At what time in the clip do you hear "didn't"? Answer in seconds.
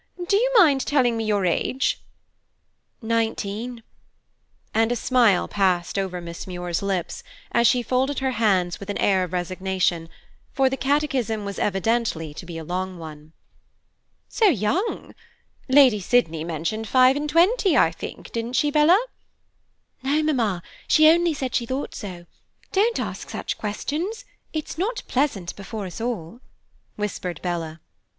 18.31-18.53